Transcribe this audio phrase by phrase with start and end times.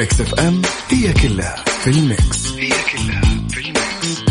[0.00, 2.52] Mix FM هي كلها في ال mix.
[2.52, 4.22] هي كلها في ال mix.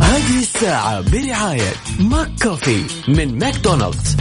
[0.00, 4.13] هذه الساعة برعاية ماك كوفي من ماكدونالدز.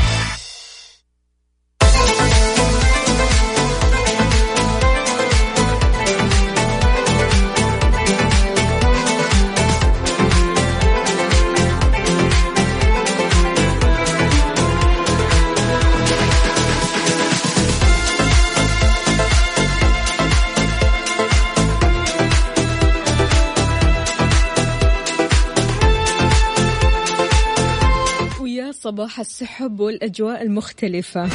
[29.04, 31.30] صباح السحب والأجواء المختلفة.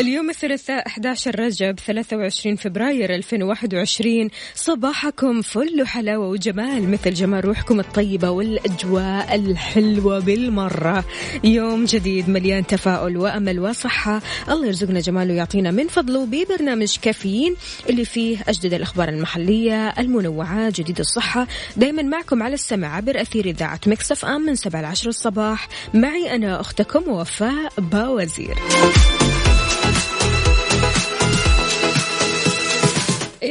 [0.00, 8.30] اليوم الثلاثاء 11 رجب 23 فبراير 2021 صباحكم فل وحلاوة وجمال مثل جمال روحكم الطيبة
[8.30, 11.04] والأجواء الحلوة بالمرة.
[11.44, 14.22] يوم جديد مليان تفاؤل وأمل وصحة.
[14.48, 17.56] الله يرزقنا جماله ويعطينا من فضله ببرنامج كافيين
[17.90, 21.46] اللي فيه أجدد الأخبار المحلية المنوعات جديد الصحة.
[21.76, 25.68] دايما معكم على السمع عبر أثير إذاعة مكسف أم من 7 ل 10 الصباح.
[25.94, 28.56] معي أنا أختكم وفاء باوزير.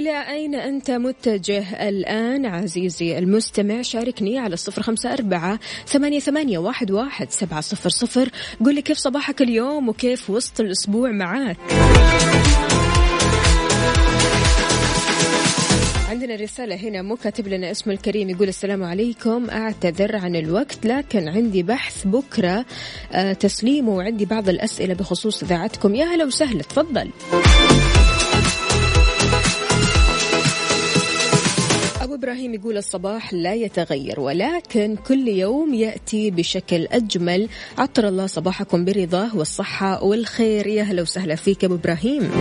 [0.05, 6.91] إلى أين أنت متجه الآن عزيزي المستمع؟ شاركني على الصفر خمسة أربعة ثمانية, ثمانية واحد,
[6.91, 8.29] واحد سبعة صفر صفر.
[8.65, 11.57] قولي كيف صباحك اليوم وكيف وسط الأسبوع معاك
[16.09, 19.49] عندنا رسالة هنا مو كاتب لنا اسمه الكريم يقول السلام عليكم.
[19.49, 22.65] أعتذر عن الوقت لكن عندي بحث بكرة.
[23.11, 25.95] آه تسليمه وعندي بعض الأسئلة بخصوص إذاعتكم.
[25.95, 27.09] يا هلا وسهلا تفضل.
[32.15, 37.49] أبو إبراهيم يقول الصباح لا يتغير ولكن كل يوم يأتي بشكل أجمل.
[37.77, 40.67] عطر الله صباحكم برضاه والصحة والخير.
[40.67, 42.31] يا هلا وسهلا فيك أبو إبراهيم.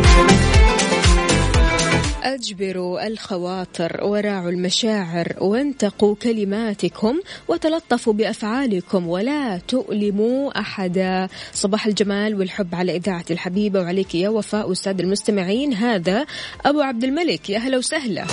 [2.24, 11.28] أجبروا الخواطر وراعوا المشاعر وانتقوا كلماتكم وتلطفوا بأفعالكم ولا تؤلموا أحدا.
[11.52, 15.74] صباح الجمال والحب على إذاعة الحبيبة وعليك يا وفاء أستاذ المستمعين.
[15.74, 16.26] هذا
[16.66, 18.24] أبو عبد الملك يا هلا وسهلا.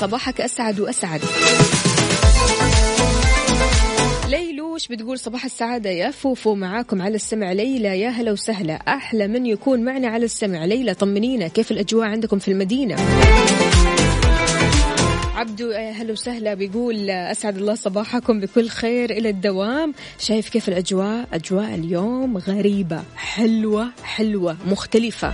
[0.00, 1.20] صباحك أسعد وأسعد.
[4.82, 8.00] ليلوش بتقول؟ صباح السعادة يا فوفو معاكم على السمع ليلى.
[8.00, 8.74] يا هلا وسهلا.
[8.74, 10.64] أحلى من يكون معنا على السمع.
[10.64, 11.48] ليلى طمنينا.
[11.48, 12.96] كيف الأجواء عندكم في المدينة؟
[15.34, 16.54] عبدو هلا وسهلا.
[16.54, 19.94] بيقول أسعد الله صباحكم بكل خير إلى الدوام.
[20.18, 25.32] شايف كيف الأجواء؟ أجواء اليوم غريبة حلوة حلوة مختلفة.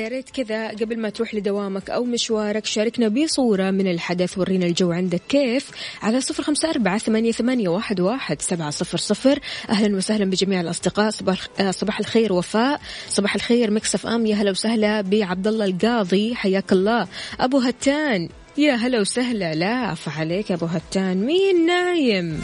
[0.00, 4.92] فيا ريت كذا قبل ما تروح لدوامك أو مشوارك شاركنا بصورة من الحدث ورينا الجو
[4.92, 5.70] عندك كيف؟
[6.02, 9.38] على صفر خمسة أربعة ثمانية, ثمانية واحد, واحد سبعة صفر صفر.
[9.70, 11.10] أهلا وسهلا بجميع الأصدقاء.
[11.10, 11.38] صباح,
[11.70, 12.80] صباح الخير وفاء.
[13.08, 14.26] صباح الخير مكسف أم.
[14.26, 16.34] يا هلا وسهلا بعبد الله القاضي.
[16.34, 17.08] حياك الله.
[17.40, 18.28] أبو هتان
[18.58, 19.54] يا هلا وسهلا.
[19.54, 21.26] لا عفا عليك أبو هتان.
[21.26, 22.42] مين نايم؟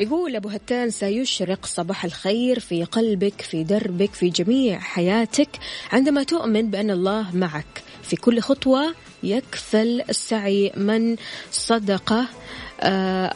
[0.00, 5.48] يقول أبو هتان سيشرق صباح الخير في قلبك في دربك في جميع حياتك
[5.92, 7.82] عندما تؤمن بأن الله معك.
[8.02, 11.16] في كل خطوة يكفل السعي من
[11.52, 12.26] صدقه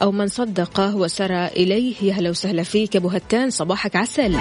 [0.01, 1.95] أو من صدقه وسرى إليه.
[2.01, 4.37] يا هلا وسهلا فيك أبو هتان صباحك عسل.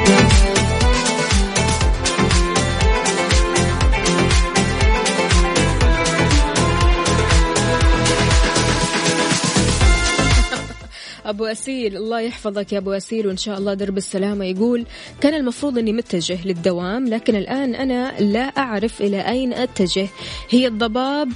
[11.31, 14.45] أبو أسيل الله يحفظك يا أبو أسيل وإن شاء الله درب السلامة.
[14.45, 14.87] يقول
[15.21, 20.09] كان المفروض أني متجه للدوام لكن الآن أنا لا أعرف إلى أين أتجه.
[20.51, 21.33] هي الضباب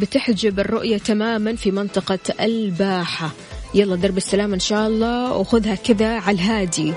[0.00, 3.30] بتحجب الرؤية تماما في منطقة الباحة.
[3.74, 6.92] يلا درب السلامة إن شاء الله وخذها كذا على الهادي.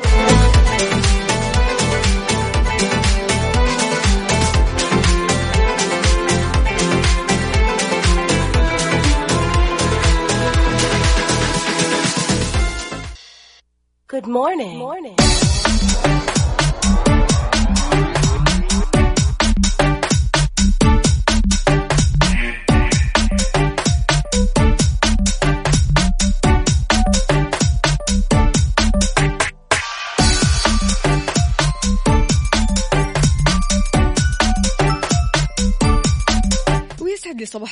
[14.23, 14.77] Good morning.
[14.77, 15.32] Morning.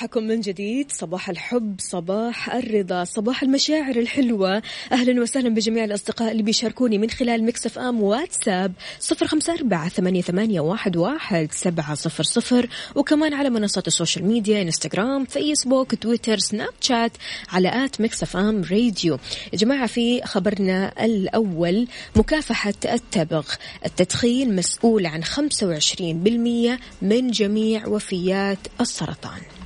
[0.01, 0.92] صباحكم من جديد.
[0.92, 4.62] صباح الحب صباح الرضا صباح المشاعر الحلوة.
[4.92, 10.21] أهلا وسهلا بجميع الأصدقاء اللي بيشاركوني من خلال Mix FM واتساب صفر خمسة أربعة ثمانية,
[10.21, 12.69] ثمانية واحد, واحد سبعة صفر صفر.
[12.95, 17.12] وكمان على منصات ال social media إنستغرام فيسبوك تويتر سناب شات
[17.50, 19.19] على at Mix FM Radio.
[19.54, 23.47] جماعة في خبرنا الأول مكافحة التبغ.
[23.86, 29.61] التدخين مسؤول عن 25% من جميع وفيات السرطان.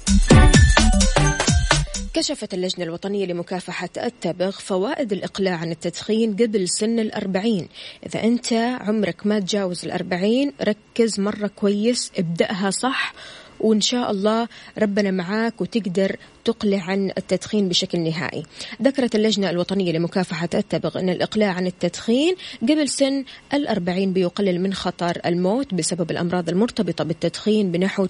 [2.15, 7.67] كشفت اللجنة الوطنية لمكافحة التبغ فوائد الإقلاع عن التدخين قبل سن الأربعين.
[8.05, 13.13] إذا أنت عمرك ما تجاوز الأربعين ركز مرة كويس ابدأها صح
[13.59, 14.47] وإن شاء الله
[14.77, 16.15] ربنا معاك وتقدر
[16.45, 18.43] تقلع عن التدخين بشكل نهائي.
[18.81, 25.21] ذكرت اللجنة الوطنية لمكافحة التبغ أن الإقلاع عن التدخين قبل سن الأربعين بيقلل من خطر
[25.25, 28.09] الموت بسبب الأمراض المرتبطة بالتدخين بنحو 90%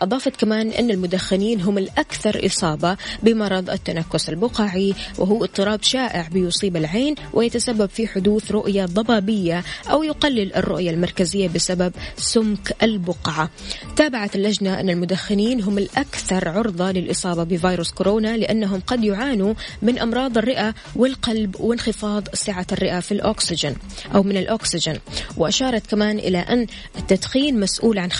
[0.00, 7.14] أضافت كمان أن المدخنين هم الأكثر إصابة بمرض التنكس البقعي وهو اضطراب شائع بيصيب العين
[7.32, 13.50] ويتسبب في حدوث رؤية ضبابية أو يقلل الرؤية المركزية بسبب سمك البقعة.
[13.96, 19.98] تابعت اللجنة أن المدخنين هم الأكثر عرضة عرضة للإصابة بفيروس كورونا لأنهم قد يعانوا من
[19.98, 23.76] أمراض الرئة والقلب وانخفاض سعة الرئة في الأكسجين
[24.14, 24.98] أو من الأكسجين.
[25.36, 26.66] وأشارت كمان إلى أن
[26.98, 28.16] التدخين مسؤول عن 25%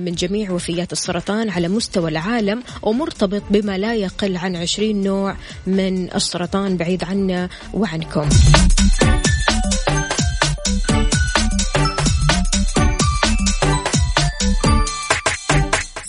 [0.00, 5.36] من جميع وفيات السرطان على مستوى العالم ومرتبط بما لا يقل عن 20 نوع
[5.66, 8.28] من السرطان بعيد عنا وعنكم.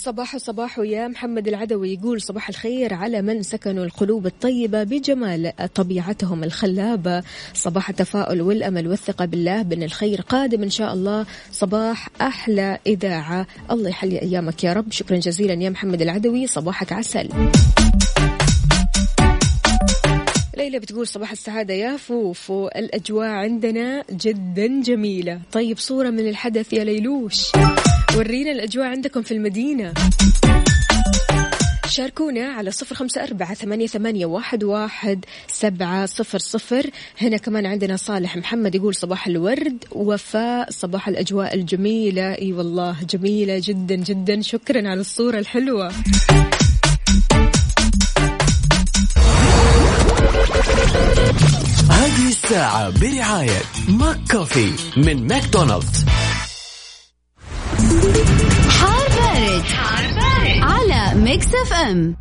[0.08, 1.94] صباح صباح يا محمد العدوي.
[1.94, 7.24] يقول صباح الخير على من سكنوا القلوب الطيبة بجمال طبيعتهم الخلابة.
[7.54, 11.26] صباح التفاؤل والأمل والثقة بالله بأن الخير قادم إن شاء الله.
[11.52, 13.48] صباح أحلى إذاعة.
[13.72, 14.92] الله يحلي أيامك يا رب.
[14.92, 16.48] شكرا جزيلا يا محمد العدوي.
[16.48, 17.30] صباحك عسل.
[20.58, 22.68] ليلى بتقول صباح السعادة يا فوفو.
[22.68, 25.40] الأجواء عندنا جدا جميلة.
[25.52, 27.52] طيب صورة من الحدث يا ليلوش.
[28.18, 29.94] ورينا الأجواء عندكم في المدينة.
[31.88, 36.90] شاركونا على صفر خمسة أربعة ثمانية, ثمانية واحد, واحد سبعة صفر صفر.
[37.22, 42.34] هنا كمان عندنا صالح محمد يقول صباح الورد وفاء صباح الأجواء الجميلة.
[42.34, 44.42] إي والله جميلة جدا جدا.
[44.42, 45.92] شكرا على الصورة الحلوة.
[51.90, 56.06] هذه الساعة برعاية ماك كوفي من ماكدونالدز.
[58.70, 60.62] حار بارد, حار بارد.
[60.62, 62.16] على Mix FM.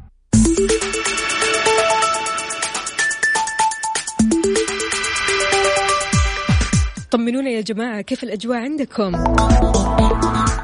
[7.11, 9.13] طمنونا يا جماعة كيف الأجواء عندكم؟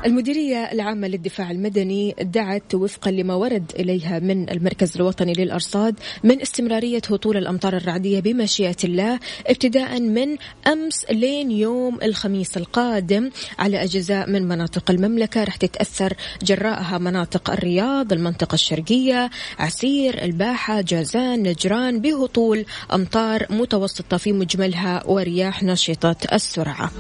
[0.06, 5.94] المديرية العامة للدفاع المدني دعت وفقا لما ورد إليها من المركز الوطني للأرصاد
[6.24, 13.82] من استمرارية هطول الأمطار الرعدية بمشيئة الله ابتداء من أمس لين يوم الخميس القادم على
[13.82, 15.44] أجزاء من مناطق المملكة.
[15.44, 24.32] رح تتأثر جراءها مناطق الرياض المنطقة الشرقية عسير الباحة جازان نجران بهطول أمطار متوسطة في
[24.32, 26.90] مجملها ورياح نشطة السرعة.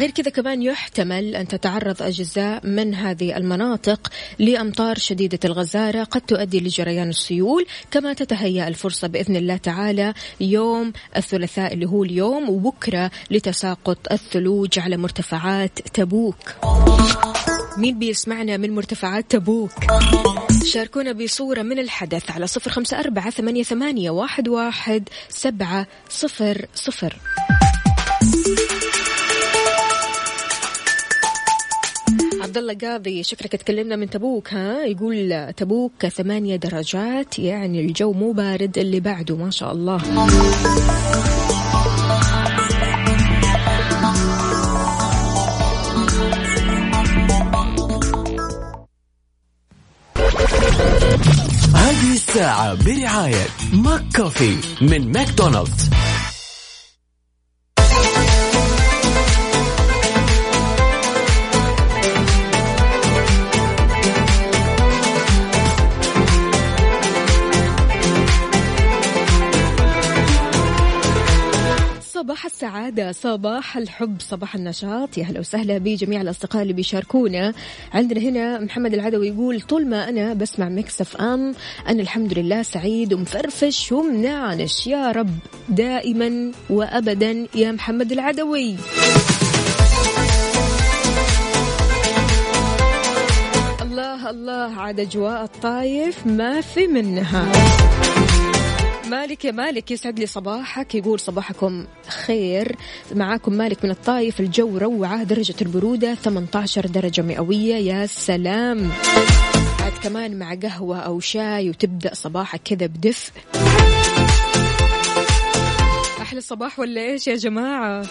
[0.00, 6.60] غير كذا كمان يحتمل أن تتعرض أجزاء من هذه المناطق لأمطار شديدة الغزارة قد تؤدي
[6.60, 14.12] لجريان السيول كما تتهيأ الفرصة بإذن الله تعالى يوم الثلاثاء اللي هو اليوم وبكرة لتساقط
[14.12, 16.54] الثلوج على مرتفعات تبوك.
[17.76, 19.72] مين بيسمعنا من مرتفعات تبوك؟
[20.64, 23.30] شاركونا بصورة من الحدث على صفر خمسة أربعة
[23.62, 27.16] ثمانية, واحد سبعة صفر صفر.
[32.50, 38.32] عبد الله قاضي شكلك تكلمنا من تبوك ها؟ يقول تبوك ثمانية درجات يعني الجو مو
[38.32, 39.96] بارد اللي بعده ما شاء الله.
[51.74, 55.90] هذه الساعة برعاية ماك كوفي من ماكدونالدز.
[72.60, 75.18] السعادة صباح الحب صباح النشاط.
[75.18, 77.54] يا هلا وسهلا بجميع الأصدقاء اللي بيشاركونا.
[77.92, 81.54] عندنا هنا محمد العدوي يقول طول ما أنا بسمع Mix FM
[81.88, 84.86] أنا الحمد لله سعيد ومفرفش ومنعنش.
[84.86, 85.38] يا رب
[85.68, 88.76] دائما وأبدا يا محمد العدوي.
[93.82, 97.52] الله الله عاد أجواء الطايف ما في منها.
[99.10, 101.86] مالك يا مالك يسعد لي صباحك يقول صباحكم
[102.26, 102.76] خير.
[103.14, 108.90] معاكم مالك من الطايف الجو روعة درجة البرودة 18 درجة مئوية يا سلام.
[109.80, 113.32] بعد كمان مع قهوة أو شاي وتبدأ صباحك كذا بدفء.
[116.20, 118.06] أحلى صباح ولا إيش يا جماعة؟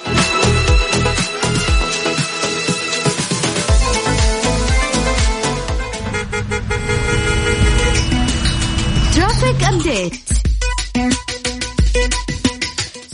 [9.16, 10.39] ترافيك أبديت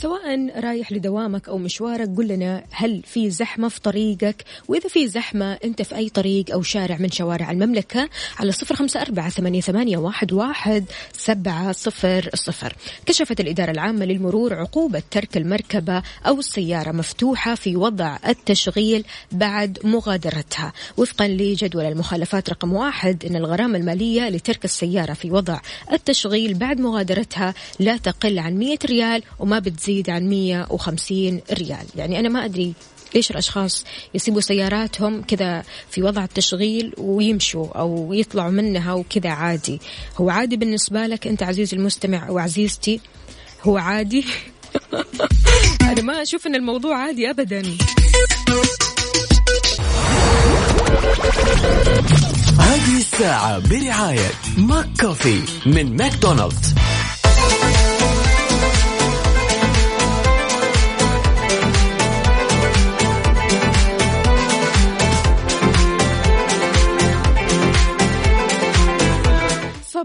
[0.06, 5.54] سواء رايح لدوامك أو مشوارك قل لنا هل في زحمة في طريقك؟ وإذا في زحمة
[5.64, 8.10] أنت في أي طريق أو شارع من شوارع المملكة
[8.40, 12.76] على صفر خمسة أربعة ثمانية واحد سبعة صفر صفر.
[13.06, 20.74] كشفت الإدارة العامة للمرور عقوبة ترك المركبة أو السيارة مفتوحة في وضع التشغيل بعد مغادرتها.
[20.98, 25.60] وفقا لجدول المخالفات رقم واحد أن الغرامة المالية لترك السيارة في وضع
[25.92, 31.86] التشغيل بعد مغادرتها لا تقل عن 100 ريال وما بتزيد عن 150 ريال.
[31.96, 32.74] يعني أنا ما أدري
[33.16, 33.84] ليش الأشخاص
[34.14, 39.82] يسيبوا سياراتهم كذا في وضع التشغيل ويمشوا أو يطلعوا منها وكذا عادي.
[40.18, 43.00] هو عادي بالنسبة لك أنت عزيزي المستمع أو عزيزتي
[43.64, 44.26] هو عادي؟
[45.92, 47.64] أنا ما أشوف أن الموضوع عادي أبدا.
[52.60, 56.76] هذه الساعة برعاية McCafé من ماكدونالدز.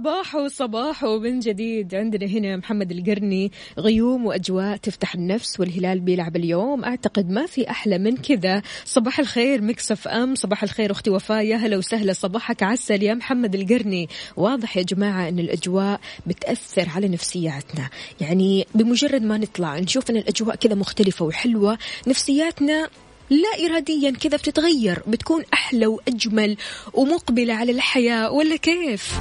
[0.01, 1.95] صباحو صباحو من جديد.
[1.95, 3.53] عندنا هنا محمد القرني.
[3.79, 6.85] غيوم وأجواء تفتح النفس والهلال بيلعب اليوم.
[6.85, 8.63] أعتقد ما في أحلى من كذا.
[8.85, 10.35] صباح الخير Mix FM.
[10.35, 11.45] صباح الخير أختي وفاء.
[11.45, 12.13] يا هلا وسهلا.
[12.13, 14.09] صباحك عسل يا محمد القرني.
[14.37, 17.89] واضح يا جماعة إن الأجواء بتأثر على نفسياتنا.
[18.21, 22.89] يعني بمجرد ما نطلع نشوف إن الأجواء كذا مختلفة وحلوة نفسياتنا
[23.31, 26.57] لا إراديا كذا بتتغير بتكون أحلى وأجمل
[26.95, 29.11] ومقبلة على الحياة ولا كيف؟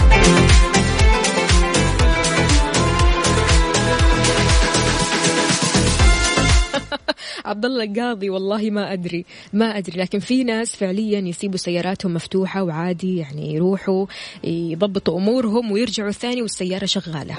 [7.45, 12.63] عبد الله القاضي والله ما أدري ما أدري لكن في ناس فعليا يسيبوا سياراتهم مفتوحة
[12.63, 14.05] وعادي يعني يروحوا
[14.43, 17.35] يضبطوا أمورهم ويرجعوا ثاني والسيارة شغالة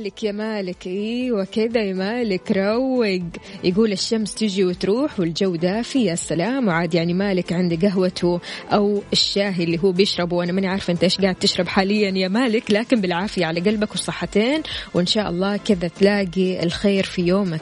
[0.00, 3.20] مالك يا مالك؟ إيوه كذا يا مالك روق.
[3.64, 6.68] يقول الشمس تجي وتروح والجو دافي يا سلام.
[6.68, 8.40] وعاد يعني مالك عنده قهوته
[8.72, 10.36] أو الشاي اللي هو بيشربه.
[10.36, 14.62] وأنا ماني عارفة أنت إيش قاعد تشرب حاليا يا مالك لكن بالعافية على قلبك وصحتين.
[14.94, 17.60] وإن شاء الله كذا تلاقي الخير في يومك.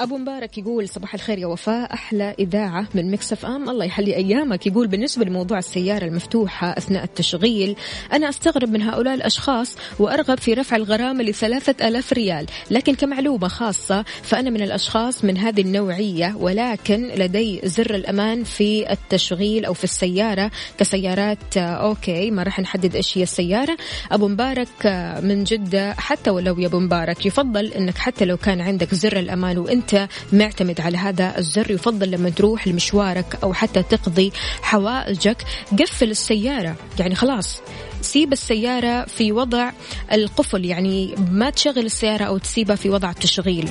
[0.00, 3.70] أبو مبارك يقول صباح الخير يا وفاء أحلى إذاعة من مكسف إم.
[3.70, 4.66] الله يحلي أيامك.
[4.66, 7.76] يقول بالنسبة لموضوع السيارة المفتوحة أثناء التشغيل
[8.12, 12.46] أنا أستغرب من هؤلاء الأشخاص وأرغب في رفع الغرامة لثلاثة ألاف ريال.
[12.70, 19.64] لكن كمعلومة خاصة فأنا من الأشخاص من هذه النوعية ولكن لدي زر الأمان في التشغيل
[19.64, 23.76] أو في السيارة كسيارات أوكي ما راح نحدد إيش هي السيارة.
[24.12, 24.86] أبو مبارك
[25.22, 29.58] من جدة حتى ولو يا أبو مبارك يفضل إنك حتى لو كان عندك زر الأمان
[29.58, 29.89] وأنت
[30.32, 34.32] معتمد على هذا الزر يفضل لما تروح لمشوارك أو حتى تقضي
[34.62, 35.44] حوائجك.
[35.78, 37.60] قفل السيارة يعني خلاص
[38.00, 39.70] سيب السيارة في وضع
[40.12, 43.68] القفل يعني ما تشغل السيارة أو تسيبها في وضع التشغيل.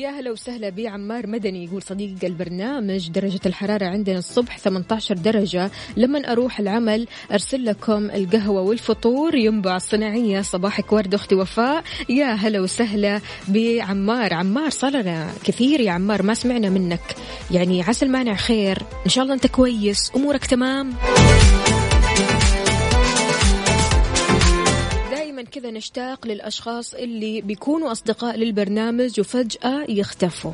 [0.00, 5.70] يا هلا وسهلا بي عمار مدني يقول صديق البرنامج درجة الحرارة عندنا الصبح 18 درجة.
[5.96, 9.34] لما أروح العمل أرسل لكم القهوة والفطور.
[9.34, 11.84] ينبع صناعية صباحك ورد أختي وفاء.
[12.08, 14.34] يا هلا وسهلا بعمار.
[14.34, 17.16] عمار صار لنا كثير يا عمار ما سمعنا منك.
[17.50, 18.82] يعني عسى المانع خير.
[19.04, 20.12] إن شاء الله أنت كويس.
[20.16, 20.92] أمورك تمام؟
[25.40, 30.52] دائما كذا نشتاق للأشخاص اللي بيكونوا أصدقاء للبرنامج وفجأة يختفوا.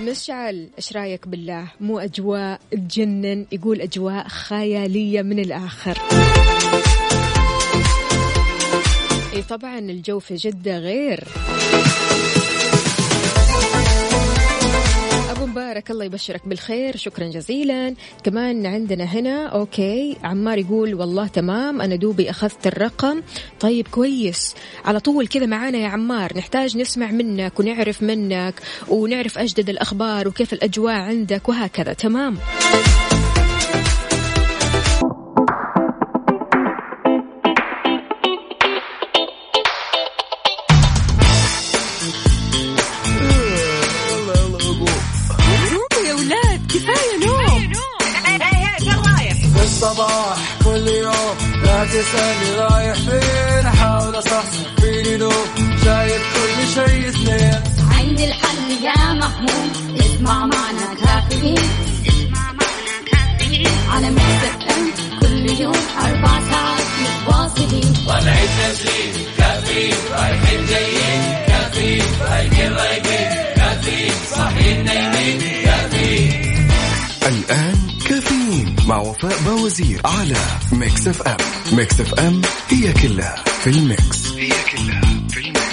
[0.00, 5.98] مشعل إيش رأيك بالله؟ مو أجواء تجنن يقول أجواء خيالية من الآخر.
[9.34, 11.24] إي طبعا الجو في جدة غير.
[15.54, 16.96] مبارك الله يبشرك بالخير.
[16.96, 17.94] شكرا جزيلا.
[18.24, 23.22] كمان عندنا هنا أوكي عمار يقول والله تمام أنا دوبي أخذت الرقم.
[23.60, 24.54] طيب كويس.
[24.84, 28.54] على طول كذا معانا يا عمار نحتاج نسمع منك ونعرف منك
[28.88, 31.92] ونعرف أجدد الأخبار وكيف الأجواء عندك وهكذا.
[31.92, 32.36] تمام.
[52.04, 55.30] لا تسألني رايح فين أحاول أصحصح فيني لو
[55.84, 57.60] شايف كل شيء سنين
[57.98, 61.68] عندي الحل يا محمود اسمع معنا كافيين.
[63.90, 64.54] على مكتب
[65.20, 67.94] كل يوم أربع ساعات متواصلين.
[68.08, 70.43] طالعين تمثيل كافيين رايحين
[78.86, 80.36] مع وفاء باوزير على
[80.72, 81.36] Mix FM
[81.72, 84.26] Mix FM هي كلها في ال mix.
[84.36, 85.64] هي كلها في ال mix.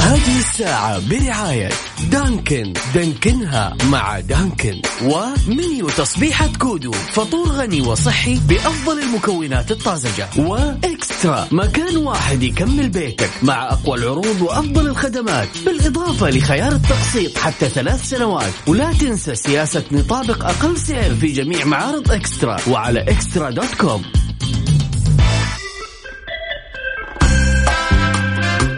[0.00, 1.68] هذه الساعة برعاية
[2.10, 2.72] Dunkin.
[2.94, 4.82] دانكنها مع Dunkin.
[5.02, 6.92] ومنيو تصبيحة كودو.
[6.92, 10.28] فطور غني وصحي بأفضل المكونات الطازجة.
[10.36, 11.48] و Extra.
[11.50, 15.48] مكان واحد يكمل بيتك مع أقوى العروض وأفضل الخدمات.
[15.66, 18.52] بالإضافة لخيار التقسيط حتى ثلاث سنوات.
[18.66, 22.56] ولا تنسى سياسة نطابق أقل سعر في جميع معارض Extra.
[22.68, 24.02] وعلى Extra dot com.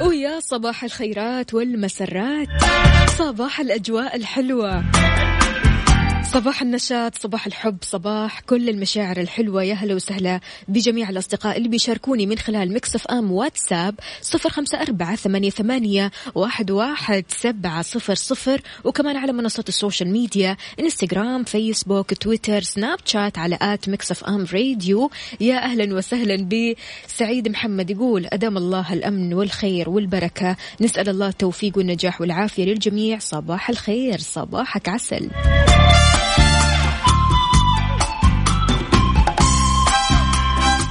[0.09, 2.49] ويا صباح الخيرات والمسرات.
[3.19, 4.85] صباح الأجواء الحلوة.
[6.33, 9.63] صباح النشاط صباح الحب صباح كل المشاعر الحلوة.
[9.63, 15.17] يا هلا وسهلا بجميع الأصدقاء اللي بيشاركوني من خلال Mix FM واتساب صفر خمسة أربعة
[15.17, 18.63] ثمانية, ثمانية واحد, واحد سبعة صفر صفر.
[18.85, 24.47] وكمان على منصات ال social media إنستغرام فيسبوك تويتر سناب شات على at Mix FM
[24.53, 25.11] Radio.
[25.41, 30.57] يا أهلا وسهلا بسعيد محمد يقول أدام الله الأمن والخير والبركة.
[30.81, 33.19] نسأل الله التوفيق والنجاح والعافية للجميع.
[33.19, 35.31] صباح الخير صباحك عسل.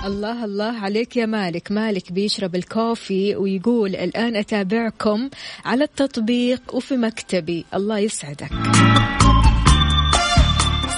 [0.06, 1.72] الله الله عليك يا مالك.
[1.72, 5.30] مالك بيشرب الكوفي ويقول الآن أتابعكم
[5.66, 7.66] على التطبيق وفي مكتبي.
[7.74, 8.50] الله يسعدك.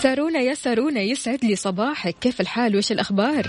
[0.01, 2.15] سارونا يا سارونا يسعد لي صباحك.
[2.21, 3.47] كيف الحال؟ وش الأخبار؟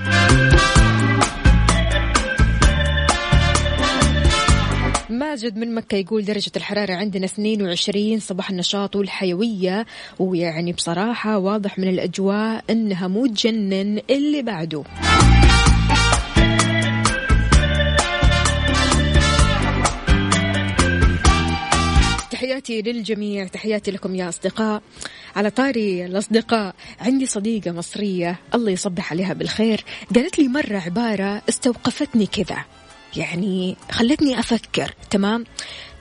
[5.10, 9.86] ماجد من مكة يقول درجة الحرارة عندنا 22 صباح النشاط والحيوية.
[10.18, 14.84] ويعني بصراحة واضح من الأجواء أنها مو تجنن اللي بعده.
[22.54, 23.46] تحياتي للجميع.
[23.46, 24.82] تحياتي لكم يا أصدقاء.
[25.36, 28.38] على طاري الأصدقاء عندي صديقة مصرية.
[28.54, 29.84] الله يصبح عليها بالخير.
[30.14, 32.64] قالت لي مرة عبارة استوقفتني كذا.
[33.16, 34.94] يعني خلتني أفكر.
[35.10, 35.44] تمام؟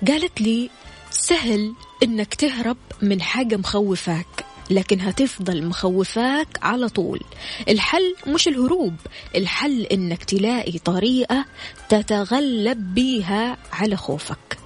[0.08, 0.70] قالت لي
[1.12, 7.20] سهل إنك تهرب من حاجة مخوفاك لكن هتفضل مخوفاك على طول.
[7.70, 8.96] الحل مش الهروب
[9.36, 11.46] الحل إنك تلاقي طريقة
[11.90, 14.63] تتغلب بيها على خوفك.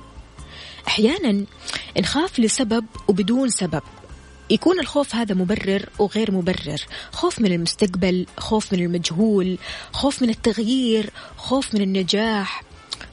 [0.88, 1.46] أحيانا
[1.98, 3.82] نخاف لسبب وبدون سبب.
[4.50, 6.82] يكون الخوف هذا مبرر وغير مبرر.
[7.12, 9.58] خوف من المستقبل خوف من المجهول
[9.92, 12.64] خوف من التغيير خوف من النجاح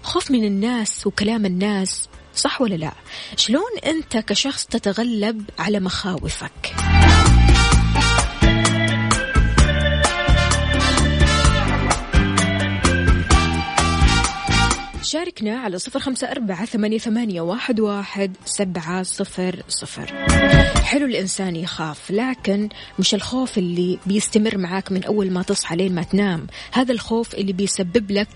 [0.03, 2.09] خوف من الناس وكلام الناس.
[2.35, 2.93] صح ولا لا؟
[3.37, 6.94] شلون أنت كشخص تتغلب على مخاوفك؟
[15.15, 20.27] شاركنا على صفر خمسة أربعة ثمانية, ثمانية واحد, واحد سبعة صفر صفر.
[20.85, 26.03] حلو الإنسان يخاف لكن مش الخوف اللي بيستمر معاك من أول ما تصحى لين ما
[26.03, 26.47] تنام.
[26.73, 28.29] هذا الخوف اللي بيسبب لك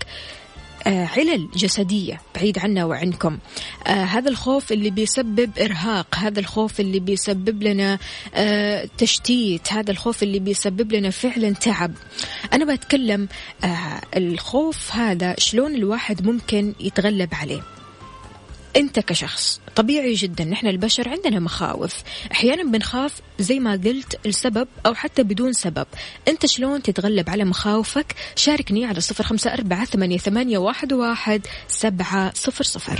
[0.85, 3.37] علل جسدية بعيد عنا وعنكم.
[3.87, 7.99] آه هذا الخوف اللي بيسبب إرهاق هذا الخوف اللي بيسبب لنا
[8.35, 11.91] آه تشتيت هذا الخوف اللي بيسبب لنا فعلا تعب.
[12.53, 13.27] أنا بتكلم
[13.63, 17.78] آه الخوف هذا شلون الواحد ممكن يتغلب عليه.
[18.79, 19.61] أنت كشخص.
[19.75, 21.95] طبيعي جدا نحن البشر عندنا مخاوف.
[22.31, 25.87] أحيانا بنخاف زي ما قلت السبب أو حتى بدون سبب.
[26.27, 32.31] أنت شلون تتغلب على مخاوفك؟ شاركني على صفر خمسة أربعة ثمانية, ثمانية واحد, واحد سبعة
[32.35, 32.99] صفر صفر.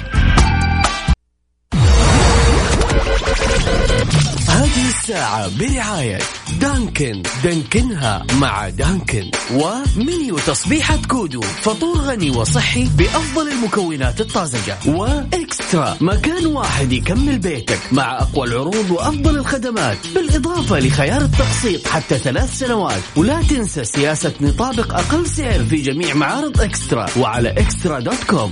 [4.59, 6.19] هذه الساعة برعاية
[6.59, 7.23] Dunkin.
[7.43, 9.31] دانكنها مع Dunkin.
[9.53, 11.41] ومنيو تصبيحة كودو.
[11.41, 14.77] فطور غني وصحي بأفضل المكونات الطازجة.
[14.85, 15.97] و Extra.
[16.01, 19.97] مكان واحد يكمل بيتك مع أقوى العروض وأفضل الخدمات.
[20.15, 23.01] بالإضافة لخيار التقسيط حتى ثلاث سنوات.
[23.15, 27.05] ولا تنسى سياسة نطابق أقل سعر في جميع معارض Extra.
[27.17, 28.51] وعلى Extra dot com.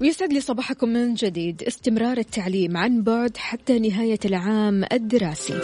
[0.00, 1.62] ويسعد لي صباحكم من جديد.
[1.62, 5.60] استمرار التعليم عن بعد حتى نهاية العام الدراسي.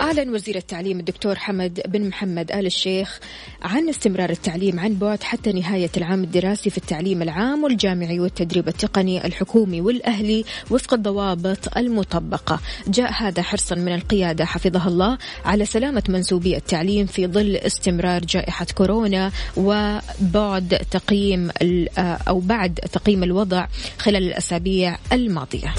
[0.00, 3.20] أعلن وزير التعليم الدكتور حمد بن محمد آل الشيخ
[3.62, 9.26] عن استمرار التعليم عن بعد حتى نهاية العام الدراسي في التعليم العام والجامعي والتدريب التقني
[9.26, 12.60] الحكومي والأهلي وفق الضوابط المطبقة.
[12.88, 18.66] جاء هذا حرصا من القيادة حفظها الله على سلامة منسوبي التعليم في ظل استمرار جائحة
[18.74, 21.50] كورونا وبعد تقييم
[21.98, 23.66] أو بعد تقييم الوضع
[23.98, 25.74] خلال الأسابيع الماضية.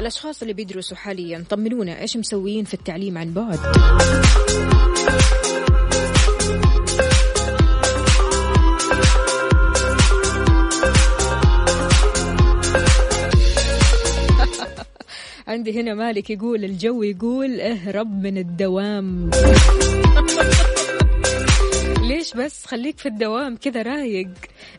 [0.00, 3.58] الأشخاص اللي بيدرسوا حاليا طمنونا إيش مسويين في التعليم عن بعد؟
[15.48, 19.30] عندي هنا مالك يقول الجو يقول اهرب من الدوام.
[22.10, 24.28] ليش بس خليك في الدوام كذا رايق؟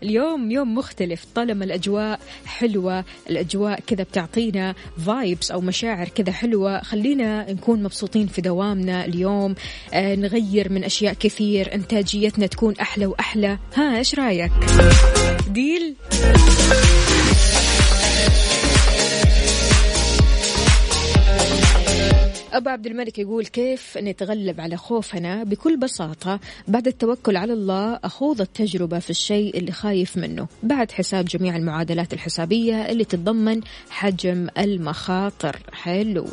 [0.04, 7.52] اليوم يوم مختلف طالما الأجواء حلوة الأجواء كذا بتعطينا فايبس أو مشاعر كذا حلوة خلينا
[7.52, 9.56] نكون مبسوطين في دوامنا اليوم.
[9.94, 13.58] آه نغير من أشياء كثير إنتاجيتنا تكون أحلى وأحلى.
[13.76, 14.52] ها إيش رأيك؟
[15.50, 15.96] ديل
[22.52, 28.42] أبو عبد الملك يقول كيف نتغلب على خوفنا بكل بساطة بعد التوكل على الله؟ أخوض
[28.42, 30.48] التجربة في الشيء اللي خايف منه.
[30.64, 35.60] بعد حساب جميع المعادلات الحسابية اللي تتضمن حجم المخاطر.
[35.74, 36.28] حلو.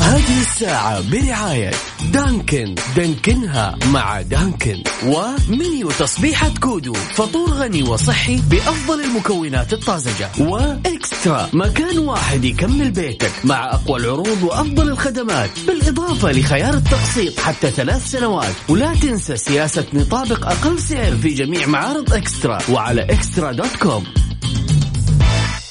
[0.00, 1.70] هذه الساعة برعاية
[2.12, 11.98] دانكن دانكنها مع دانكن ومنيو تصبيحة كودو فطور غني وصحي بأفضل المكونات الطازجة وإكسترا مكان
[11.98, 18.94] واحد يكمل بيتك مع أقوى العروض وأفضل الخدمات بالإضافة لخيار التقسيط حتى ثلاث سنوات ولا
[18.94, 24.04] تنسى سياسة نطابق أقل سعر في جميع معارض إكسترا وعلى إكسترا دوت كوم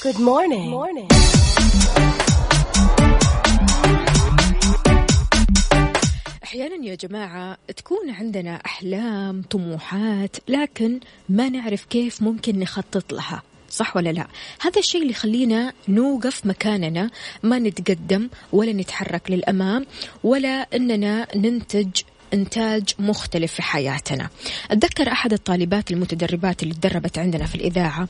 [0.03, 0.65] Good morning.
[0.65, 1.42] Good morning.
[6.53, 13.97] أحيانا يا جماعة تكون عندنا أحلام طموحات لكن ما نعرف كيف ممكن نخطط لها صح
[13.97, 14.27] ولا لا؟
[14.61, 17.09] هذا الشيء اللي يخلينا نوقف مكاننا
[17.43, 19.85] ما نتقدم ولا نتحرك للأمام
[20.23, 22.01] ولا إننا ننتج
[22.33, 24.29] إنتاج مختلف في حياتنا.
[24.71, 28.07] أتذكر أحد الطالبات المتدربات اللي تدربت عندنا في الإذاعة.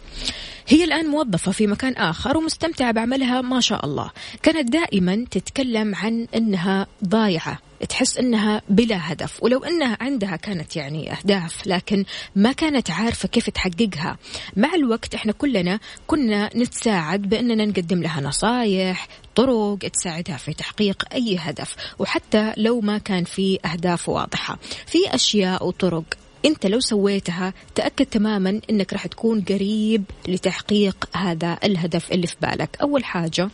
[0.67, 4.12] هي الآن موظفة في مكان آخر ومستمتعة بعملها ما شاء الله.
[4.41, 7.60] كانت دائما تتكلم عن أنها ضايعة.
[7.89, 9.43] تحس إنها بلا هدف.
[9.43, 14.17] ولو إنها عندها كانت يعني أهداف لكن ما كانت عارفة كيف تحققها.
[14.55, 21.37] مع الوقت إحنا كلنا كنا نتساعد بإننا نقدم لها نصايح طرق تساعدها في تحقيق أي
[21.39, 21.75] هدف.
[21.99, 24.57] وحتى لو ما كان في أهداف واضحة.
[24.85, 26.03] في أشياء وطرق
[26.45, 32.77] انت لو سويتها تأكد تماما انك راح تكون قريب لتحقيق هذا الهدف اللي في بالك.
[32.82, 33.49] أول حاجة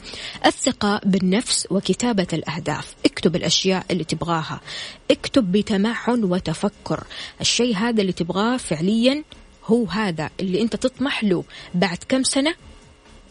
[0.45, 2.95] الثقة بالنفس وكتابة الأهداف.
[3.05, 4.61] اكتب الأشياء اللي تبغاها.
[5.11, 7.03] اكتب بتمعن وتفكر.
[7.41, 9.23] الشيء هذا اللي تبغاه فعليا
[9.65, 12.55] هو هذا اللي انت تطمح له بعد كم سنة؟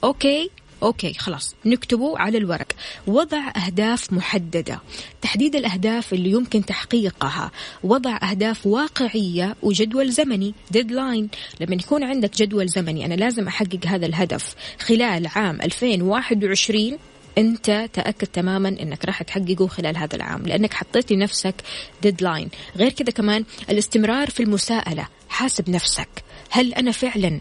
[0.05, 0.51] Okay.
[0.83, 1.55] Okay خلاص.
[1.65, 2.73] نكتبه على الورق.
[3.07, 4.81] وضع أهداف محددة.
[5.23, 7.51] تحديد الأهداف اللي يمكن تحقيقها.
[7.83, 10.55] وضع أهداف واقعية وجدول زمني.
[10.71, 11.29] Deadline
[11.61, 14.55] لما يكون عندك جدول زمني أنا لازم أحقق هذا الهدف.
[14.79, 16.99] خلال عام 2021
[17.39, 21.55] أنت تأكد تماما إنك راح تحققه خلال هذا العام لأنك حطيت لنفسك
[22.03, 25.09] deadline غير كذا كمان الاستمرار في المساءلة.
[25.29, 26.09] حاسب نفسك.
[26.51, 27.41] هل أنا فعلا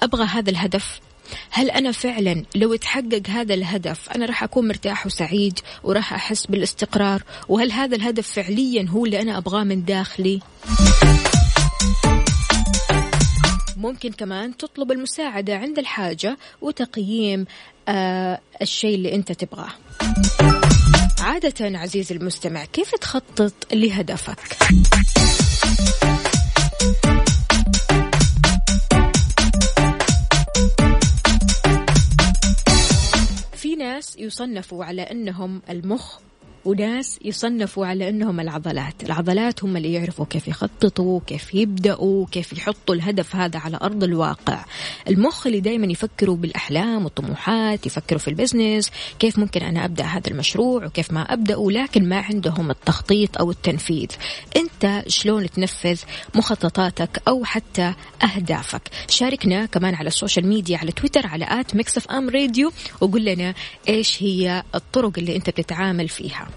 [0.00, 1.00] أبغى هذا الهدف؟
[1.50, 7.22] هل أنا فعلا لو تحقق هذا الهدف أنا راح أكون مرتاح وسعيد وراح أحس بالاستقرار؟
[7.48, 10.40] وهل هذا الهدف فعليا هو اللي أنا أبغاه من داخلي؟
[13.76, 17.46] ممكن كمان تطلب المساعدة عند الحاجة وتقييم
[17.88, 19.72] آه الشيء اللي أنت تبغاه.
[21.20, 24.38] عادة عزيزي المستمع كيف تخطط لهدفك؟
[33.98, 36.18] ناس يصنفوا على أنهم المخ
[36.68, 42.94] وناس يصنفوا على أنهم العضلات، العضلات هم اللي يعرفوا كيف يخططوا، كيف يبدأوا، كيف يحطوا
[42.94, 44.64] الهدف هذا على أرض الواقع.
[45.08, 50.86] المخ اللي دائما يفكروا بالأحلام والطموحات، يفكروا في البزنس، كيف ممكن أنا أبدأ هذا المشروع
[50.86, 54.08] وكيف ما ابداه، لكن ما عندهم التخطيط أو التنفيذ.
[54.56, 56.00] أنت شلون تنفذ
[56.34, 62.10] مخططاتك أو حتى أهدافك؟ شاركنا كمان على ال social media على تويتر على at Mix
[62.10, 63.54] FM Radio وقول لنا
[63.88, 66.48] إيش هي الطرق اللي أنت بتتعامل فيها.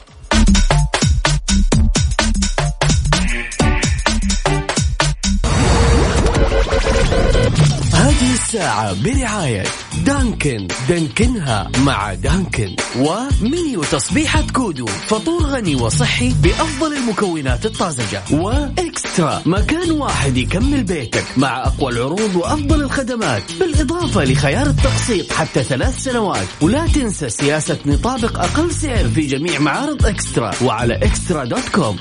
[7.93, 9.63] هذه الساعة برعاية
[10.06, 10.67] Dunkin.
[10.89, 12.75] دانكنها مع Dunkin.
[12.95, 14.86] ومنيو تصبيحة كودو.
[14.86, 18.21] فطور غني وصحي بأفضل المكونات الطازجة.
[18.32, 19.41] و Extra.
[19.45, 23.43] مكان واحد يكمل بيتك مع أقوى العروض وأفضل الخدمات.
[23.60, 26.47] بالإضافة لخيار التقسيط حتى ثلاث سنوات.
[26.62, 30.51] ولا تنسى سياسة نطابق أقل سعر في جميع معارض Extra.
[30.63, 31.97] وعلى Extra dot com.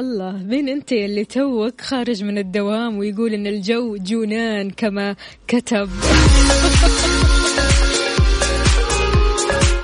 [0.00, 5.16] الله مين أنت اللي توك خارج من الدوام ويقول إن الجو جونان كما
[5.48, 5.90] كتب؟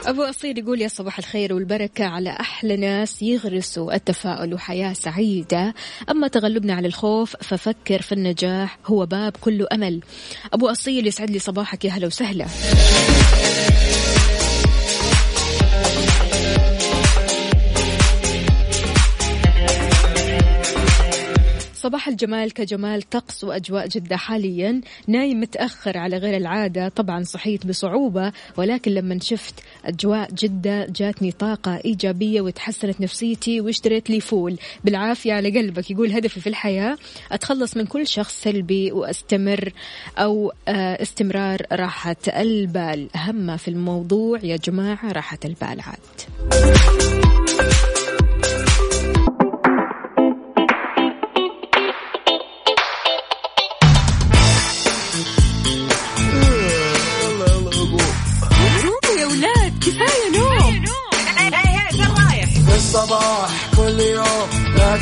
[0.07, 5.75] أبو أصيل يقول يا صباح الخير والبركة على أحلى ناس يغرسوا التفاؤل وحياة سعيدة.
[6.11, 10.01] أما تغلبنا على الخوف ففكر في النجاح هو باب كله أمل.
[10.53, 12.47] أبو أصيل يسعد لي صباحك يا هلا وسهلا.
[21.87, 24.81] صباح الجمال كجمال طقس وأجواء جدة حاليا.
[25.07, 31.81] نايم متأخر على غير العادة طبعا صحيت بصعوبة ولكن لما شفت أجواء جدة جاتني طاقة
[31.85, 34.59] إيجابية وتحسنت نفسيتي واشتريت لي فول.
[34.85, 36.97] بالعافية على قلبك يقول هدفي في الحياة
[37.33, 39.73] أتخلص من كل شخص سلبي وأستمر
[40.19, 43.09] أو آه، استمرار راحة البال.
[43.17, 46.07] أهم في الموضوع يا جماعة راحة البال عاد.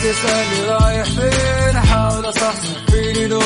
[0.05, 3.41] تسألني رايح فين؟ أحاول أصحصح فيني لو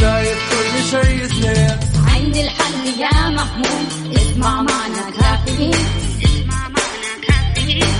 [0.00, 1.76] شايف كل شيء سنين
[2.14, 4.16] عندي الحل يا محمود.
[4.16, 5.74] اسمع معنا كافيين.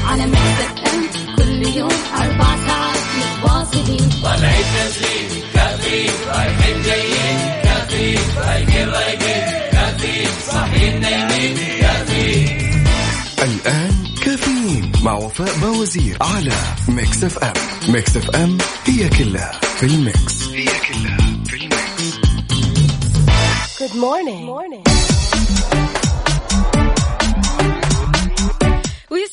[0.06, 3.29] على مكتب كل يوم أربع ساعات.
[15.80, 16.52] وفاء باوزير على
[16.88, 17.52] Mix FM
[17.88, 21.16] Mix FM هي كلها في ال mix هي كلها
[21.46, 22.20] في ال mix
[23.80, 24.44] Good morning.
[24.46, 25.19] morning.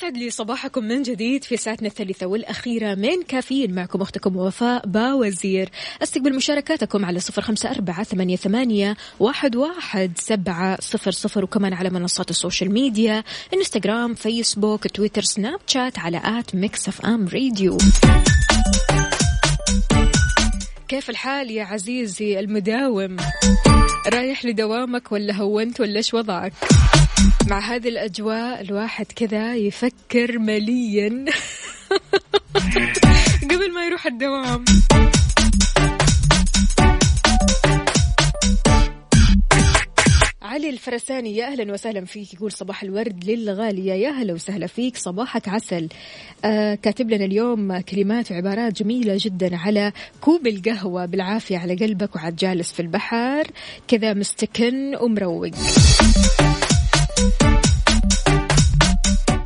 [0.07, 3.75] ويسعد لي صباحكم من جديد في ساعتنا الثالثة والأخيرة من كافيين.
[3.75, 5.69] معكم أختكم وفاء باوزير.
[6.03, 11.43] أستقبل مشاركاتكم على صفر خمسة أربعة ثمانية, ثمانية واحد, واحد سبعة صفر صفر.
[11.43, 13.23] وكمان على منصات ال social media
[13.53, 17.77] إنستغرام فيسبوك تويتر سناب شات على at Mix FM Radio.
[20.87, 23.17] كيف الحال يا عزيزي المداوم؟
[24.13, 26.53] رايح لدوامك ولا هونت ولا إيش وضعك؟
[27.47, 31.25] مع هذه الأجواء الواحد كذا يفكر مليا.
[33.51, 34.65] قبل ما يروح الدوام.
[40.41, 43.93] علي الفرساني يا أهلا وسهلا فيك يقول صباح الورد للغالية.
[43.93, 45.89] يا هلا وسهلا فيك صباحك عسل.
[46.45, 52.35] آه كاتب لنا اليوم كلمات وعبارات جميلة جدا على كوب القهوة بالعافية على قلبك وعاد
[52.35, 53.47] جالس في البحر.
[53.87, 55.51] كذا مستكن ومروق.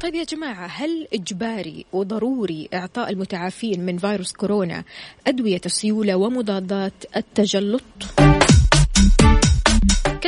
[0.01, 4.83] طيب يا جماعة هل إجباري وضروري إعطاء المتعافين من فيروس كورونا
[5.27, 7.81] أدوية السيولة ومضادات التجلط؟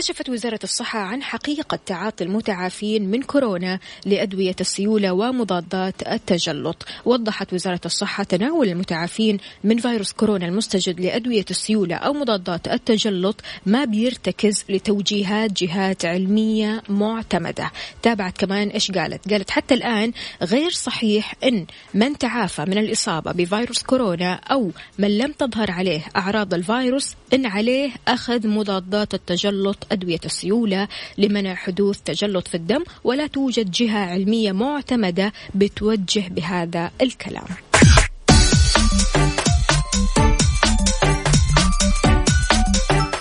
[0.04, 6.86] كشفت وزارة الصحة عن حقيقة تعاطي المتعافين من كورونا لأدوية السيولة ومضادات التجلط.
[7.06, 13.86] وضحت وزارة الصحة تناول المتعافين من فيروس كورونا المستجد لأدوية السيولة أو مضادات التجلط ما
[13.86, 17.72] بيرتكز لتوجيهات جهات علمية معتمدة.
[18.02, 20.12] تابعت كمان إيش قالت؟ قالت حتى الآن
[20.42, 26.54] غير صحيح أن من تعافى من الإصابة بفيروس كورونا أو من لم تظهر عليه أعراض
[26.54, 33.72] الفيروس أن عليه أخذ مضادات التجلط أدوية السيولة لمنع حدوث تجلط في الدم ولا توجد
[33.72, 37.44] جهة علمية معتمدة بتوجه بهذا الكلام.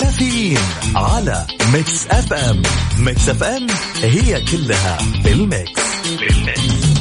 [0.00, 0.58] كافيين
[0.94, 2.62] على Mix FM.
[2.98, 3.66] Mix FM
[4.02, 5.80] هي كلها بال mix
[6.20, 6.91] بال mix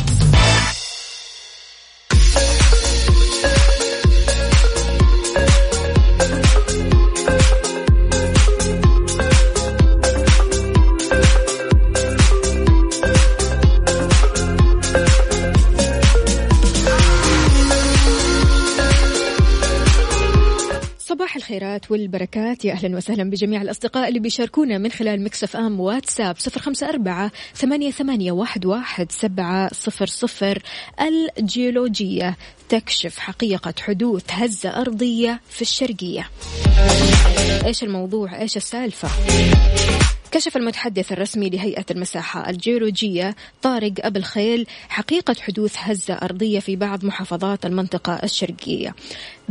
[21.82, 22.66] الخيرات والبركات.
[22.66, 27.32] يا أهلا وسهلا بجميع الأصدقاء اللي بيشاركونا من خلال مكسف أم واتساب صفر خمسة أربعة
[27.56, 30.64] ثمانية, ثمانية واحد, واحد سبعة صفر صفر.
[31.02, 32.38] الجيولوجية
[32.70, 36.30] تكشف حقيقة حدوث هزة أرضية في الشرقية.
[37.66, 39.10] إيش الموضوع؟ إيش السالفة؟
[40.32, 47.06] كشف المتحدث الرسمي لهيئة المساحة الجيولوجية طارق أبو الخيل حقيقة حدوث هزة أرضية في بعض
[47.06, 48.96] محافظات المنطقة الشرقية.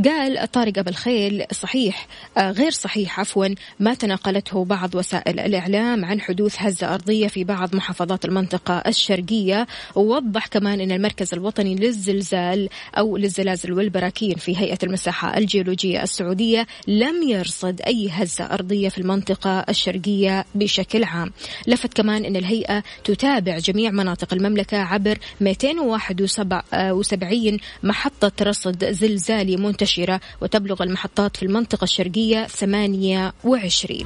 [0.04, 2.06] قال طارق أبو الخيل صحيح
[2.38, 3.46] آه غير صحيح عفوا
[3.80, 9.66] ما تناقلته بعض وسائل الإعلام عن حدوث هزة أرضية في بعض محافظات المنطقة الشرقية.
[9.94, 17.22] ووضح كمان أن المركز الوطني للزلزال أو للزلازل والبراكين في هيئة المساحة الجيولوجية السعودية لم
[17.28, 21.32] يرصد أي هزة أرضية في المنطقة الشرقية بشكل عام.
[21.66, 29.56] لفت كمان أن الهيئة تتابع جميع مناطق المملكة عبر 271 محطة رصد زلزالي
[29.90, 34.05] منتشرة وتبلغ المحطات في المنطقة الشرقية 28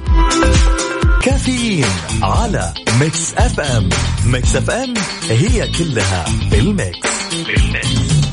[1.23, 1.85] كافيين
[2.21, 3.89] على Mix FM.
[4.25, 4.93] Mix FM
[5.29, 7.09] هي كلها بال mix.
[7.47, 8.25] بال mix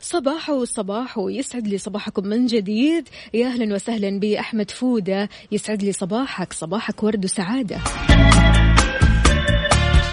[0.00, 3.08] صباحو صباحو يسعد لي صباحكم من جديد.
[3.34, 5.28] يا أهلا وسهلا بأحمد فودة.
[5.52, 6.52] يسعد لي صباحك.
[6.52, 7.78] صباحك ورد وسعادة.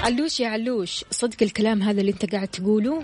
[0.10, 3.04] علوش يا علوش صدق الكلام هذا اللي انت قاعد تقوله؟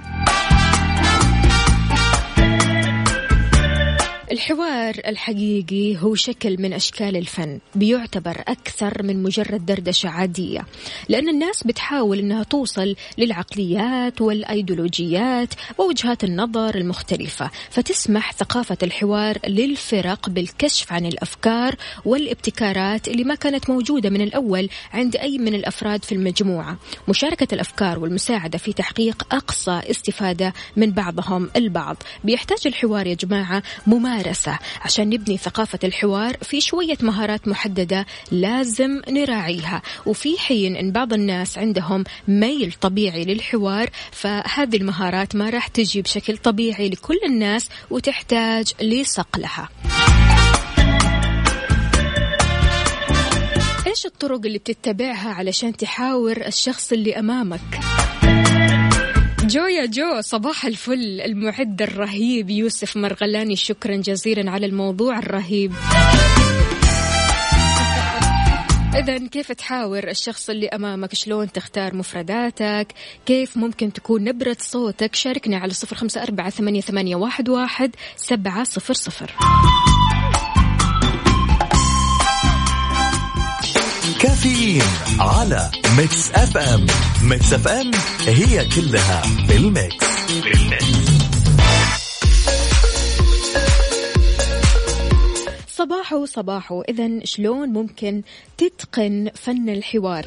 [4.32, 10.66] الحوار الحقيقي هو شكل من أشكال الفن بيعتبر أكثر من مجرد دردشة عادية
[11.10, 20.94] لأن الناس بتحاول أنها توصل للعقليات والأيديولوجيات ووجهات النظر المختلفة فتسمح ثقافة الحوار للفرق بالكشف
[20.94, 26.78] عن الأفكار والابتكارات اللي ما كانت موجودة من الأول عند أي من الأفراد في المجموعة.
[27.08, 31.98] مشاركة الأفكار والمساعدة في تحقيق أقصى استفادة من بعضهم البعض.
[32.24, 39.02] بيحتاج الحوار يا جماعة ممارسة ممارسة عشان نبني ثقافة الحوار في شوية مهارات محددة لازم
[39.10, 39.82] نراعيها.
[40.06, 46.38] وفي حين أن بعض الناس عندهم ميل طبيعي للحوار فهذه المهارات ما راح تجي بشكل
[46.38, 49.70] طبيعي لكل الناس وتحتاج لصقلها
[53.88, 57.80] إيش الطرق اللي بتتبعها علشان تحاور الشخص اللي أمامك؟
[59.56, 61.22] جو يا جو صباح الفل.
[61.22, 65.74] المعد الرهيب يوسف مرغلاني شكرا جزيلا على الموضوع الرهيب.
[68.96, 72.88] إذا كيف تحاور؟ الشخص اللي أمامك شلون تختار مفرداتك؟
[73.26, 77.16] كيف ممكن تكون نبرة صوتك؟ شاركنا على صفر خمسة أربعة ثمانية,
[77.50, 79.32] واحد سبعة صفر صفر.
[84.46, 84.82] كافيين
[85.20, 86.86] على Mix FM
[87.24, 87.92] Mix FM
[88.28, 90.06] هي كلها بال mix.
[95.68, 98.22] صباحو صباحو إذا شلون ممكن
[98.58, 100.26] تتقن فن الحوار؟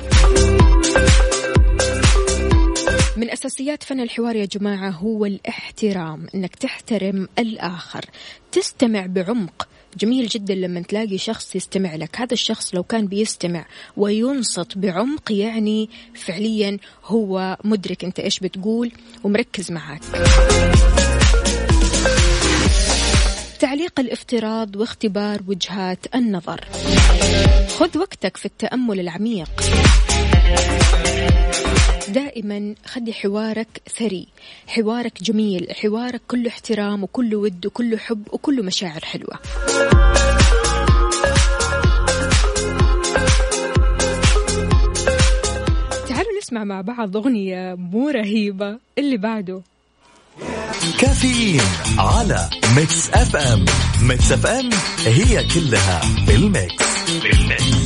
[3.17, 8.05] من أساسيات فن الحوار يا جماعة هو الاحترام إنك تحترم الآخر
[8.53, 12.17] تستمع بعمق جميل جدا لما تلاقي شخص يستمع لك.
[12.21, 18.93] هذا الشخص لو كان بيستمع وينصت بعمق يعني فعليا هو مدرك أنت إيش بتقول
[19.25, 20.01] ومركز معك
[23.61, 26.65] تعليق الافتراض واختبار وجهات النظر.
[27.79, 29.51] خذ وقتك في التأمل العميق.
[32.09, 33.69] دائما خلي حوارك
[33.99, 34.27] ثري
[34.67, 39.39] حوارك جميل حوارك كله احترام وكله ود وكله حب وكله مشاعر حلوة.
[46.09, 49.63] تعالوا نسمع مع بعض أغنية مو رهيبة اللي بعده.
[51.01, 51.61] كافيين
[51.99, 53.65] على Mix FM.
[54.03, 54.71] Mix FM
[55.07, 56.85] هي كلها بال mix.
[57.23, 57.78] بال mix.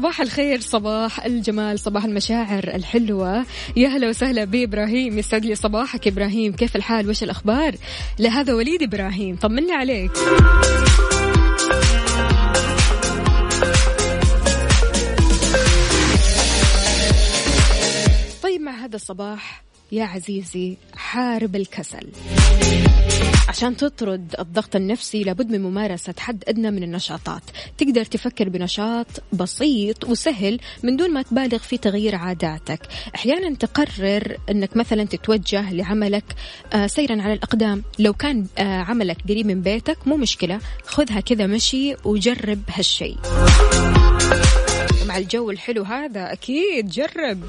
[0.00, 3.46] صباح الخير صباح الجمال صباح المشاعر الحلوة.
[3.76, 6.06] يا هلا وسهلا بإبراهيم يسعد لي صباحك.
[6.06, 7.74] إبراهيم كيف الحال؟ وش الأخبار؟
[8.18, 10.12] لهذا وليد إبراهيم طمني عليك.
[18.42, 22.06] طيب مع هذا الصباح يا عزيزي حارب الكسل.
[23.50, 27.42] عشان تطرد الضغط النفسي لابد من ممارسة حد أدنى من النشاطات.
[27.78, 32.80] تقدر تفكر بنشاط بسيط وسهل من دون ما تبالغ في تغيير عاداتك.
[33.14, 36.24] أحيانا تقرر أنك مثلا تتوجه لعملك
[36.72, 37.82] آه، سيرا على الأقدام.
[37.98, 40.60] لو كان آه، عملك قريب من بيتك مو مشكلة.
[40.84, 43.14] خذها كذا مشي وجرب هالشي.
[45.06, 47.40] مع الجو الحلو هذا أكيد جرب.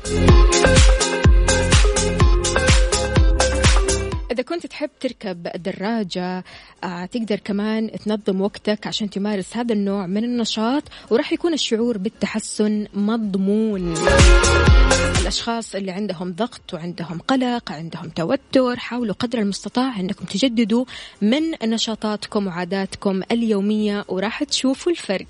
[4.31, 6.43] إذا كنت تحب تركب الدراجة
[6.83, 12.87] آه، تقدر كمان تنظم وقتك عشان تمارس هذا النوع من النشاط وراح يكون الشعور بالتحسن
[12.93, 13.93] مضمون.
[15.21, 20.85] الأشخاص اللي عندهم ضغط وعندهم قلق عندهم توتر حاولوا قدر المستطاع أنكم تجددوا
[21.21, 25.25] من نشاطاتكم وعاداتكم اليومية وراح تشوفوا الفرق.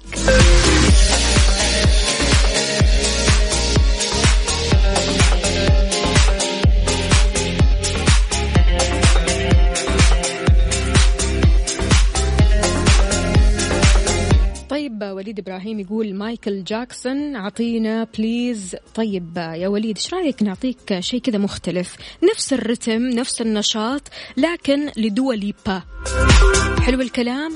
[15.01, 21.19] طيب وليد إبراهيم يقول مايكل جاكسون أعطينا please طيب يا وليد إيش رأيك نعطيك شيء
[21.19, 21.95] كذا مختلف؟
[22.31, 24.01] نفس الرتم نفس النشاط
[24.37, 25.83] لكن لدوا ليبا
[26.81, 27.53] حلو الكلام.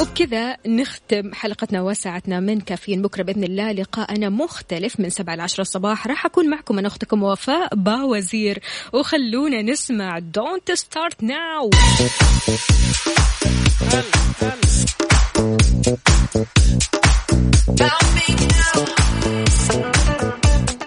[0.00, 3.02] وبكذا نختم حلقتنا وساعتنا من كافيين.
[3.02, 6.06] بكرة بإذن الله لقاءنا مختلف من سبعة لعشرة الصباح.
[6.06, 11.70] راح أكون معكم أنا أختكم وفاء باوزير وخلونا نسمع Don't Start Now.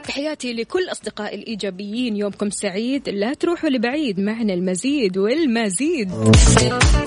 [0.03, 2.15] تحياتي لكل أصدقائي الإيجابيين.
[2.17, 3.09] يومكم سعيد.
[3.09, 4.19] لا تروحوا لبعيد.
[4.19, 6.11] معنا المزيد والمزيد.